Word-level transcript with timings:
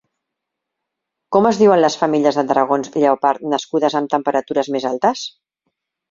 Com 1.35 1.47
es 1.49 1.59
diuen 1.59 1.81
les 1.83 1.97
femelles 2.03 2.39
de 2.39 2.43
dragons 2.51 2.89
lleopard 2.95 3.43
nascudes 3.51 3.97
amb 3.99 4.09
temperatures 4.15 4.71
més 4.77 4.89
altes? 4.93 5.23